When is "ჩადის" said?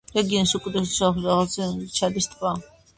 2.03-2.35